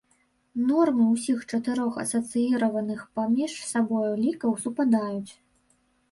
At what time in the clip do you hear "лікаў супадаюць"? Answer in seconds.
4.23-5.31